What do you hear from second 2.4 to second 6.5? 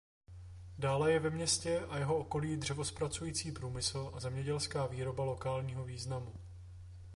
dřevozpracující průmysl a zemědělská výroba lokálního významu.